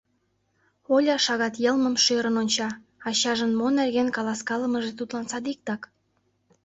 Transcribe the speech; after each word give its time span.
Оля 0.93 1.15
шагат 1.25 1.55
йылмым 1.63 1.95
шӧрын 2.03 2.35
онча— 2.41 2.69
ачажын 3.09 3.51
мо 3.59 3.67
нерген 3.77 4.07
каласкалымыже 4.15 4.91
тудлан 4.95 5.25
садиктак. 5.31 5.81